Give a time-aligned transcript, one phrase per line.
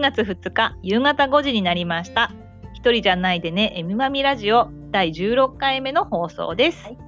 [0.00, 2.32] 9月2日夕方5時になりました。
[2.72, 6.86] 一人じゃないでね、えみまみラジオ第16回目の放送です。
[6.86, 6.98] はい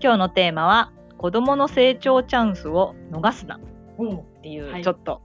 [0.00, 3.60] 今日のテーマは、子供の成長チャンスを逃すなっ
[3.98, 4.22] うん。
[4.42, 5.22] ていう、はいちょっと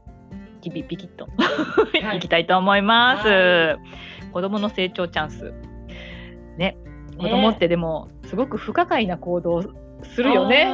[0.61, 1.27] ピピピキッと、
[2.01, 3.77] はい い、きたいと思います、は
[4.31, 5.53] 子供の成長チャンス。
[6.57, 6.77] ね、
[7.17, 9.63] 子供ってでもすごく不可解な行動を
[10.03, 10.71] するよね。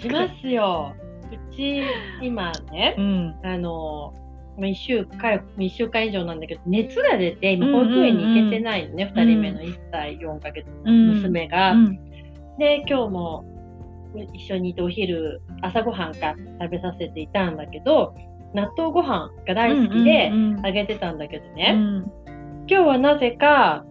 [0.00, 0.94] しますよ。
[1.30, 1.82] うち、
[2.22, 3.34] 今ねう、ん。
[3.44, 4.25] あの、まあ、
[4.58, 11.72] 1週間、一週間以上なんだけど、熱が出て、今、うんうんうん保育園に行けてないのね、二、人目の1歳4ヶ月の娘が。
[11.72, 12.06] うん
[12.58, 13.44] で、今日も
[14.32, 18.14] 一緒にいてお昼、朝ごはんか食べさせていたんだけど、
[18.54, 21.96] 納豆ご飯が大好きでうんうんうんあげてたんだけどうね、ん。
[22.66, 23.84] 今日はなぜか、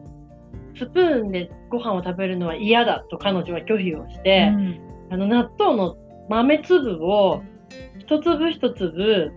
[0.75, 4.79] スプーンでご飯を食べるのは嫌だと彼女は拒否をして、うん。
[5.11, 5.95] あの納豆の
[6.27, 7.43] 豆粒を
[7.99, 9.31] 一粒一粒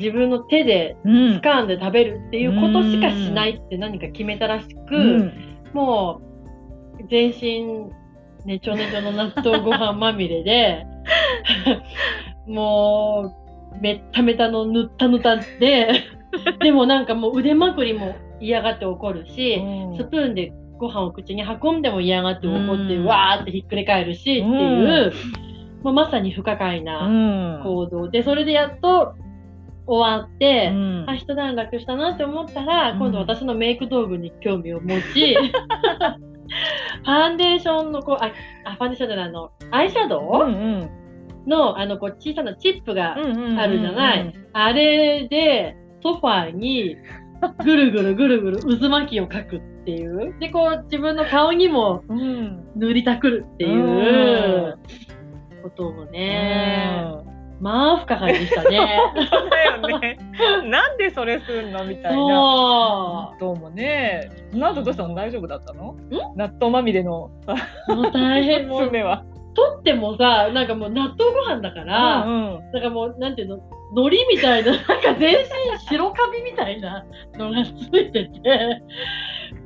[0.00, 1.12] 自分の手でうん。
[1.38, 5.32] 掴んで食べるっていうことしかしないって何か決めたらしく、うん。
[5.72, 6.20] も
[6.98, 7.90] う全身
[8.44, 10.86] ねちょねちょの納豆ご飯まみれで
[12.46, 13.32] も
[13.76, 16.04] うめっためたのぬったぬたで
[16.60, 19.62] でもなんかもう腕まくりも嫌がって怒るし、
[19.98, 23.04] スプーンでご飯を口に運んでも嫌がって怒って、うん。
[23.04, 25.12] わーってひっくり返るしっていう、
[25.82, 27.62] もうまさに不可解うなん。
[27.62, 28.08] 行動。
[28.08, 29.14] で、それでやっと
[29.86, 31.04] 終わって、うん。
[31.08, 32.98] あ、一段落したなって思ったら、うん。
[32.98, 35.36] 今度私のメイク道具に興味を持ち、
[37.04, 38.32] ファンデーションのこう、あ、
[38.64, 40.50] あファンデーションじゃないあの、アイシャドうんうウ
[40.84, 40.90] ん。
[41.46, 43.16] の、あの、こう、小さなチップがあ
[43.62, 44.32] あるじゃない。
[44.52, 46.96] あれで、ソファーに、
[47.64, 50.34] ぐるぐるぐるぐる渦巻きを描くっていう。
[50.40, 52.64] で、こう、自分の顔にもうん。
[52.76, 54.78] 塗りたくるっていう
[55.62, 57.04] ことをね、
[57.60, 58.78] まあ、不可解でしたね。
[59.50, 60.18] だよね。
[60.64, 62.16] なんでそれすんのみたいな。
[62.16, 64.30] そ納豆もね。
[64.50, 65.14] その後どうしたの？
[65.14, 65.94] 大丈夫だったの？
[66.36, 67.30] 納豆まみれの
[67.88, 67.94] う。
[67.94, 68.66] もう大変。
[68.66, 69.24] もう、娘は。
[69.54, 73.56] 取ってもさ、なんかもう納豆ご飯だから、うんうんなんかもう、なんていうの、
[73.96, 77.04] 海苔みたいな、なんか全身白カビみたいな
[77.34, 78.82] のがついてて、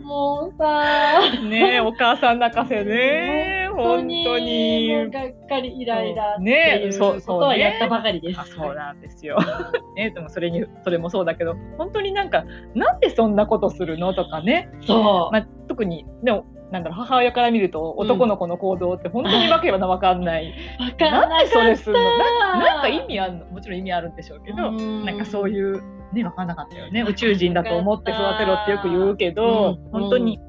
[0.03, 3.69] もうさ、ねえお母さん泣かせね。
[3.75, 4.89] 本当に。
[4.95, 8.41] もうがっかりイライラってねいうそうそうねことはやったばかりです。
[8.41, 9.39] あそうなんですよ。
[9.97, 12.45] ねでもそれにそれもそうだけど本当になんか
[12.75, 14.69] なんでそんなことするのとかね。
[14.83, 15.33] そう。
[15.33, 20.53] まあ、特にでもなんだろう母親から見ると男の子の行動って本当にわけはわかんない。
[20.81, 22.19] わかんなかったなんでそれするの？
[22.19, 23.47] ななんか意味あるの？
[23.47, 30.41] もちろん意味あるんでしょうけど、うんなんかそういうね分かんなかったよね宇宙人だと思って育てろってよく言うけど、うん本当に。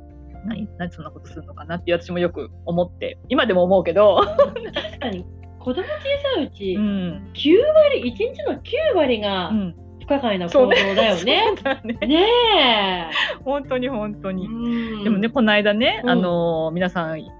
[0.45, 4.21] 何何でそんなことするのかなって私もよく思って今でも思うけど、
[4.73, 5.25] 確かに、
[5.59, 5.87] 子供小
[6.35, 7.31] さいうち、うん。
[7.33, 11.41] 9割、1日の9割がうん、不可解な行動だよね。
[11.83, 12.07] ね。
[12.07, 13.09] ね
[13.43, 14.33] 本当に本当え。
[14.33, 15.03] に、うん。
[15.03, 16.09] でもねこの間ね、うん。
[16.09, 17.31] あの皆さんい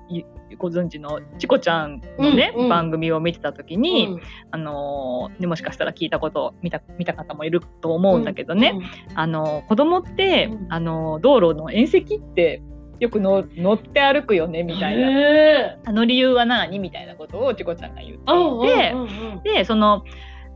[0.58, 2.70] ご存知のチコちゃんのね、うんうん。
[2.70, 4.22] 番組を見てた時に、うん。
[4.52, 8.74] あのね、もしかしたら聞いたことを見た見た方もいると思うんだけどね、
[9.14, 10.74] あの子供って、うん。
[10.74, 12.64] あの道路の縁石って
[13.00, 16.80] よくの乗って歩くよねみたいな、へあの理由は何？
[16.80, 18.22] みたいなことをチコちゃんが言って。
[18.22, 18.22] い
[18.70, 19.06] て、うんう
[19.40, 20.04] んでその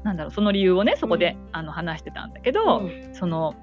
[0.03, 3.09] なんだろうその理由をねそこで、あの話してたんだけど、うん。
[3.13, 3.53] その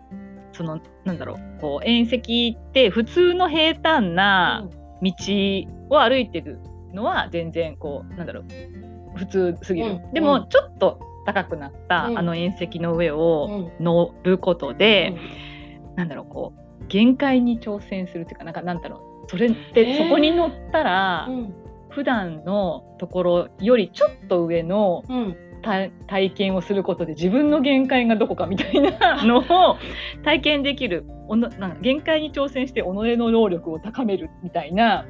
[0.52, 4.68] そのなんだろうこう縁石って普通の平坦な
[5.02, 5.12] 道
[5.90, 6.58] を歩いてる
[6.92, 8.44] のは全然こうなんだろう
[9.18, 10.12] 普通すぎる、うん。
[10.12, 12.18] でもちょっと高くなった、うん。
[12.18, 13.84] あの縁石の上をうん。
[13.84, 15.14] 乗ることで、
[15.96, 19.30] なんだろうこう限界に挑戦するっていうかなんかなんだろう。
[19.30, 21.54] それって、そこに乗ったら、うん。
[21.88, 25.36] 普段のところよりちょっと上のうん。
[25.62, 29.76] た体験をすることで自分の限界がどこかみたいな のを
[30.22, 35.06] 体験できるおのなんか限界に挑戦して己の能力を高めるみたいな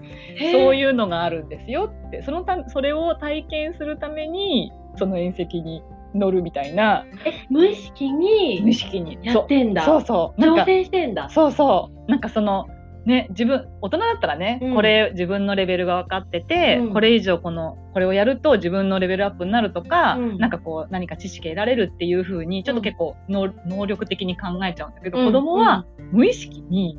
[0.52, 2.22] そういうのがあるんですよって。
[2.22, 5.82] そのたそれを体験するためにその縁石に
[6.18, 7.04] 乗るみたいな。
[7.24, 9.18] え無意識に無意識に。
[9.22, 9.84] やってんだ。
[9.84, 10.40] そうそう。
[10.40, 11.28] 挑か戦してんだ。
[11.28, 12.10] そうそう。
[12.10, 12.66] なんかその
[13.04, 14.74] ね自分大人だったらね、うん。
[14.74, 16.92] これ自分のレベルが分かってて、うん。
[16.92, 20.38] これ以上このこれをやると自分のレベルアップになるとか、うん。
[20.38, 25.26] なんかこう何か知識得られるっていう風にちょっと結構能,、能力的に考えちゃうんだけど、うん。
[25.26, 26.98] 子供は無意識に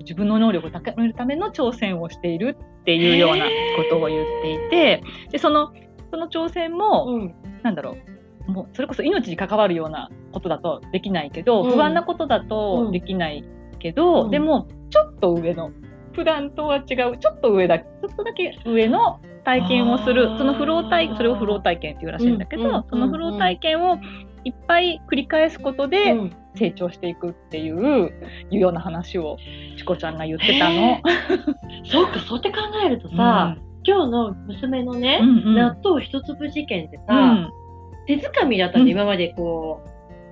[0.00, 3.50] 自分の能力を高めるための挑戦をしているっていうようなこ
[3.90, 5.02] とを言っていて
[5.32, 5.72] でその
[6.10, 7.34] その挑戦も、うん。
[7.62, 8.15] なんだろう
[8.46, 11.70] もうそれこそ命に関わるようなことだとできないけど、うん。
[11.72, 13.44] 不安なことだとできない
[13.78, 14.30] けど、うん。
[14.30, 15.70] でもちょっと上の
[16.12, 22.74] 普段とは違うちょっと上だちょっとだけ上の体験をするそのフロー体それをフロー体験っていうらしいんだけど、うん。
[22.74, 22.84] うん。
[22.88, 23.98] そのフロー体験を
[24.44, 26.36] いっぱい繰り返すことでうん。
[26.56, 28.10] 成長していくっていう,、
[28.50, 29.36] いうような話を
[29.76, 30.72] チコちゃんが言ってたの。
[30.72, 31.02] へ
[31.84, 37.65] そうか、そうやって考えるとさ、今日の娘のね、納豆一粒事件ってさ、うん
[38.06, 39.82] 手づかみだったうんね、今までこ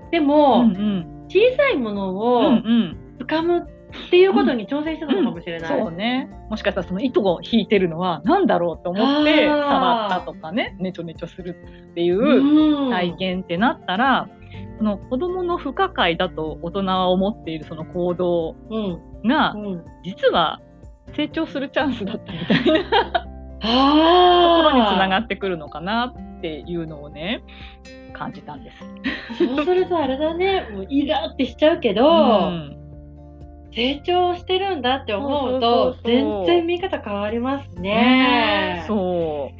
[0.08, 0.10] う。
[0.10, 5.78] でうも、んうん小さいものうんをうん掴むっていうことに挑戦したのかもしれない。
[5.80, 6.28] そうね。
[6.50, 11.56] もしかしたらその糸を引いてるのは何だろうと思って触ったとかね、ねちょねちょする
[11.90, 14.28] っていううん体験ってなったら、
[14.78, 19.28] その子供の不可解だと大人は思っているその行動うん。
[19.28, 19.84] がうん。
[20.04, 20.60] 実は
[21.16, 22.84] 成長するチャンスだったみたいな
[23.64, 25.18] とこあろにつながあ。
[25.20, 26.12] ってくるのかな
[26.44, 27.42] っていうのをね
[28.12, 28.78] 感じたんです。
[29.38, 32.80] そうするとあれだね、もうイラってしちゃうけど、うん
[33.74, 37.80] 成長してるんだって思うと全然見方変わりますね。
[37.80, 39.50] ねえそ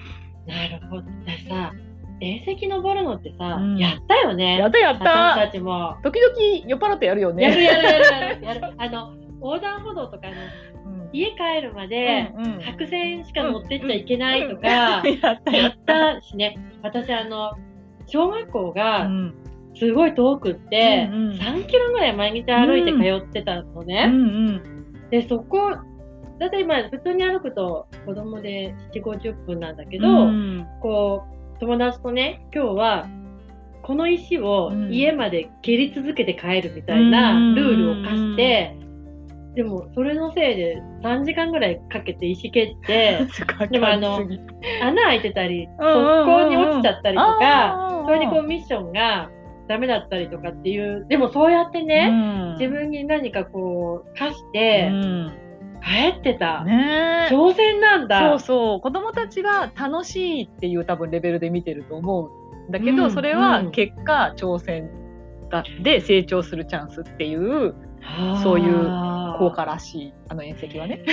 [0.46, 1.02] うなるほど。
[1.26, 1.72] 私さ、
[2.20, 4.58] 遠石登るのってさ、うんやったよね。
[4.58, 5.96] やったやっ私たたちも。
[6.04, 7.42] 時々酔っ払ってやるよね。
[7.44, 8.74] やるやるやるやる。
[8.78, 10.73] あの、横断歩道とかあの、うん
[11.14, 16.58] 家帰るまで、白線しか乗ってっちゃいけないとか、やったしね。
[16.82, 17.52] 私あの、
[18.06, 19.34] 小学校がうん。
[19.76, 21.36] すごい遠くって、うんうん。
[21.36, 24.06] 3キロぐらい毎日歩いて通ってたのうね。
[24.06, 24.16] んう
[24.52, 25.10] ん。
[25.10, 25.72] で、そこ、
[26.38, 31.24] だいたいまあ普通に歩くと子供で7、50分なんだけど、うんこ
[31.56, 33.08] う、友達とね、今日は、
[33.82, 34.92] この石をうん。
[34.92, 38.76] 家まで蹴り続けて帰るみたいなうんルールを課して、
[39.54, 43.26] でもそれのせいで3時間ぐらいかけて石蹴って、
[43.70, 44.20] でもあの
[44.82, 49.30] 穴開いてたり、速攻に落ちちゃったりとか、それでこうミッションが
[49.68, 52.10] ダメだったりとかっていう、でもそうやってね、
[52.58, 54.90] 自分に何かこう課して
[55.84, 56.64] 帰ってた。
[56.64, 57.28] ね。
[57.30, 58.30] え挑戦なんだ。
[58.30, 58.80] そうそう。
[58.80, 62.30] 子供たちは楽しいっていう多分レベルで見てると思
[62.66, 63.38] うんだけど、うんそれうん。
[63.40, 64.90] は結果挑戦
[65.50, 68.40] がで成長するチャンスっていうはあ。
[68.42, 68.88] そういう
[69.38, 71.04] 効果らしいあの遠石はね。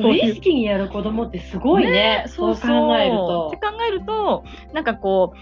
[0.00, 2.24] 無意識にやる子供ってすごいね。
[2.28, 3.48] そう考えると。
[3.48, 3.56] って。
[3.66, 5.34] 考えるとなんかこ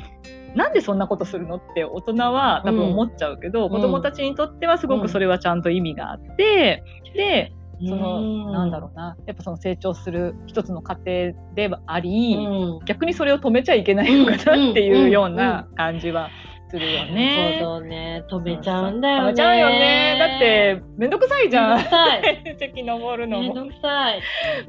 [0.54, 3.70] うなんでそんなことするのって大人は多分思っちゃうけど、ん。
[3.70, 6.82] 子供たちにとってはすごくそれはちゃんと意味があって、
[7.14, 7.52] で
[7.86, 8.52] その、うん。
[8.52, 9.16] なんだろうな。
[9.26, 16.30] やっぱその成長する一つの過程ではあり、うん逆にそれを止めちゃいけないのかなっていうような感じは
[16.70, 17.58] するよね。
[17.60, 18.24] ほどね。
[18.30, 19.24] 止めちゃうんだよね。
[19.24, 20.16] 止めちゃうよね。
[20.18, 21.76] だってめんどくさいじゃん。
[21.76, 22.56] めんどくさい。
[22.58, 23.42] 席登るのも。
[23.42, 24.22] めんどくさい。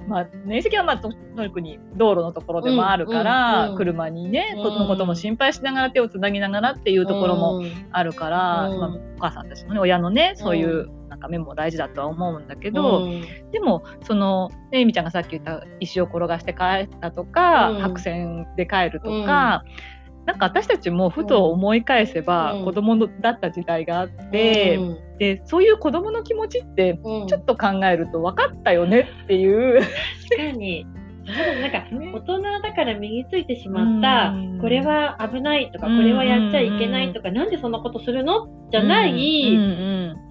[0.07, 19.63] まあ、年石はまあと特に道路のところでもあるから、うんうん車にね、うのことも心配しながら手をつなぎながらっていうところもうんあるから、うんまあ、お母さんたちのね親のねそういうなんか面も大事だとは思うんだけど、うんでもそのねえみちゃんがさっき言った石を転がして帰ったとか、うん白線で帰るとか、
[20.25, 22.65] なんか私たちもふと思い返せば、うん。
[22.65, 25.17] 子供のだった時代があって、うん。
[25.17, 27.27] でそういう子供の気持ちってうん。
[27.27, 29.81] ちょっと考えると分かったよねっていう。
[30.29, 30.85] 確かに。
[31.23, 32.11] なんかね。
[32.13, 34.59] 大人だから身についてしまった、うん。
[34.59, 35.97] これは危ないとか、うん。
[35.97, 38.47] これはやっちゃいけないとか、なんでそんなことするの？
[38.71, 39.11] じゃない、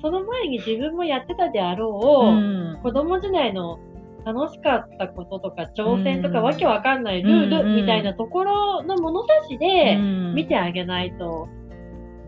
[0.01, 2.83] その前に自分もやってたであろう、うん。
[2.83, 3.79] 子供時代の
[4.25, 11.49] 楽しかったこととか挑戦とか、うんわけわかんないルールうんみたいなところの物差しでうん見てあげないと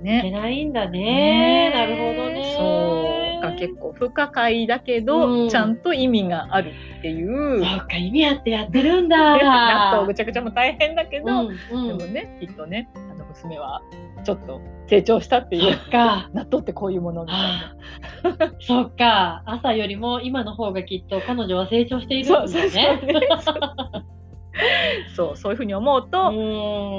[0.00, 0.30] いけね。
[0.30, 1.00] ないんだね。
[1.00, 2.54] ねなるほどね。
[2.56, 7.64] そうが結構不可解だけど、うんちゃんと意味があるっていう。
[7.64, 9.16] そうか、意味あってやってるんだ。
[9.36, 12.88] 納豆ぐちゃぐちゃも大変だけど、うんうんでもねきっとね
[13.32, 13.82] 娘は
[14.24, 16.30] ちょっと成長したっていそうっか。
[16.34, 18.52] 納豆ってこういうものみたいな。
[18.60, 19.42] そっか。
[19.46, 23.00] 朝よりも今の方がきっと彼女は成長しているんだそうそうそうね。
[23.06, 23.28] ね。
[25.16, 26.30] そう、そういうふうに思うと、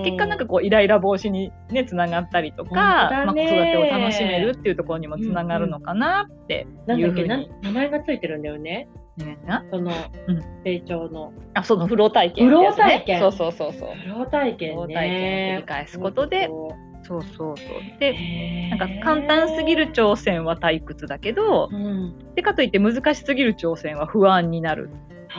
[0.03, 8.87] 結果なんかこうイライラ防止にねつながったりとか、まあ、子育てを楽しめるっていうところにもつながるのかなっていうふうに、なんだっけな名前がついてるんだよね。
[9.17, 9.37] ね。
[9.45, 9.91] なその
[10.27, 10.41] うん。
[10.63, 11.33] 成長の。
[11.53, 13.19] あそのフロー体験ね、フロー体験。
[13.19, 13.89] そうそうそうそう。
[13.95, 14.75] フロー体験ね。
[14.75, 16.47] フロー体験を繰り返すことで。
[16.47, 16.93] そそう。
[17.05, 17.57] そうそうう。
[17.99, 22.33] でなんか簡単すぎる挑戦は退屈だけどうん。
[22.35, 24.89] でかといって難しすぎる挑戦は不安になる。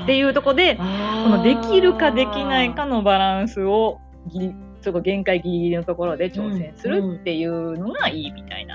[0.02, 8.73] っていうところでここのできるかできないかのバランスをギリそこ限界ギリギリのところで挑戦するっていうのがいいみたいな。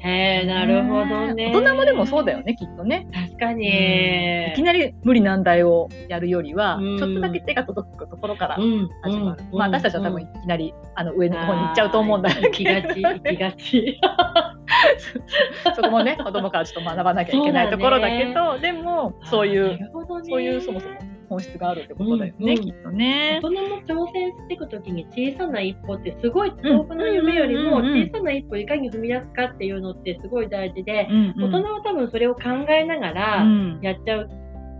[0.00, 1.52] へえなるほどね。
[1.54, 3.06] 大人もでもそうだよねきっとね。
[3.12, 4.52] 確かに。
[4.52, 9.44] いきなり無理難題をやるよりは、うんちょっとだけ手が届くところからうん始まる。
[9.50, 14.00] うんまあ私たちは多分いきなりあの上の方に行っちゃうと思うんだあー行きけどがち、行きがち。
[15.76, 19.78] そこもね子供からちょっと学ばなきゃいけないところだけどでもそういなう
[20.28, 20.94] そういうそもそも
[21.28, 23.50] 本質があるってことだよね、うんうんきっとね大。
[23.84, 24.03] 人も
[24.54, 31.54] いくときに小さな一歩ってすごい遠くの夢よりもうんうんうんうん小さな一歩をいかに踏み出すかっていうのってすごい大事で、うんうん。
[31.54, 33.80] 大人は多分それを考えながうらん。
[33.82, 34.30] やっちゃう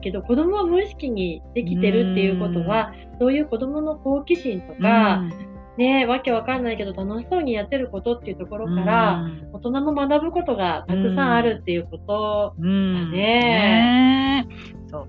[0.02, 5.22] けど、子供は無意識にできてるっていうことは、そういう子供の好奇心とか、
[5.76, 13.10] ねわけわかんないけど楽しそうにやってることっていうところから、大人も学ぶことがたくさんあるっていうことうん。
[13.10, 14.46] だね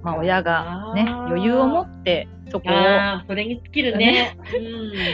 [0.04, 2.74] まあ親がね余裕を持ってそこを
[3.28, 4.38] それに尽きるね。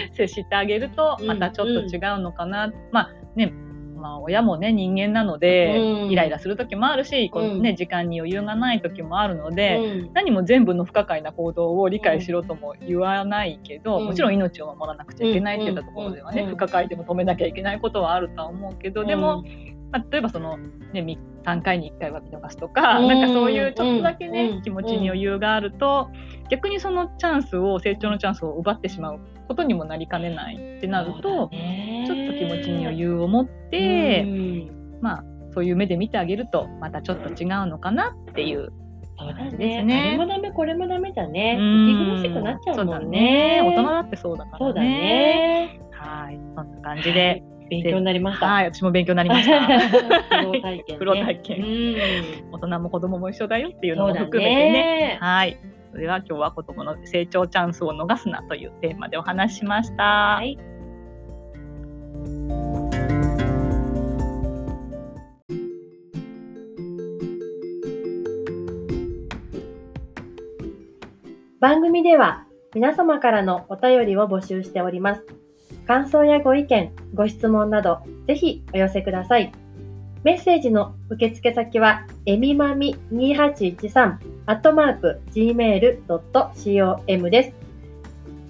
[0.10, 0.16] うん。
[0.16, 3.54] 接してあげるとうんまたちょっと違うのかな、まあね
[3.96, 6.12] まあ親もね人間なので、うん。
[6.12, 10.14] イライラする時もあるしこう、ね時間に余裕がない時もあるので、うん。
[10.14, 14.06] 何も全部の不可解な行動を理解しろとも言わないけど、うん。
[14.06, 16.50] もちろん命を守らなくちゃいけないっていったところではね、うん。
[16.50, 19.44] 不可解でも止めなきゃいけないことはあるとは思うけど、でも、
[19.92, 20.58] まあ、例えばその、
[20.94, 23.08] ね、み3回に1回は見逃すとか、うん。
[23.08, 24.62] なんかそういうちょっとだけね、うん。
[24.62, 26.10] 気持ちに余裕があると、
[26.50, 34.26] 逆にそのチャンスを成長のチャンスを奪ってしまうことにもなりかねないってなると、ちょっと気持ちに余裕を持って、
[35.02, 38.72] まあそういう目で見てあげるとまたちょっと違うのかなっていう。
[39.18, 39.84] そうだですね。
[39.84, 41.58] ねあれもダメ、これもダメじゃね。
[41.60, 42.22] うん。
[42.22, 43.62] 息苦しくなっちゃうもんね。
[43.64, 44.66] 大人だってそうだからね。
[44.66, 45.82] そうだね。
[45.92, 46.40] はい。
[46.56, 48.48] そんな感じで、勉強になりました。
[48.48, 49.62] はい私も勉強になりました
[50.30, 50.98] プロ 体験、ね。
[50.98, 52.52] プロ体験うん。
[52.52, 55.18] 大人も子供も一緒だよっていうのも含めてねね。
[55.22, 55.58] はい
[55.92, 60.04] それは今日は子供の成長チャンスを逃すなというテーマでお話ししました。
[60.04, 60.58] はい。
[71.60, 75.41] 番組では皆様からのお便りを募集しております。
[75.92, 79.52] 感想やご意見、ご質問など、ぜひお寄せください。
[80.24, 87.52] メッセージの受付先は、えみまみ2813、アットマーク、gmail.com です。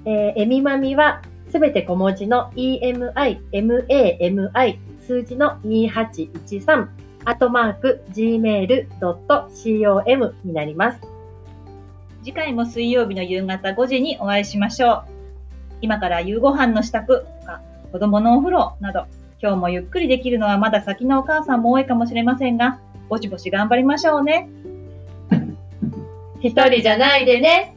[0.05, 6.89] えーえみまみは、すべて小文字の emi, mami, 数字の2813、
[7.25, 8.75] アットマーク、gmail.com
[10.43, 11.01] になります。
[12.21, 15.20] 次回も水曜日の夕方5時にお会いしましょう。
[15.81, 17.61] 今から夕ご飯の支度とか、
[17.91, 19.05] 子供のお風呂など、
[19.41, 24.49] 今日もゆっくりできるのはまだ先のお母さんも多いかもしれませんが、ぼちぼち頑張りましょうね。
[26.41, 27.75] 一人じゃないでね。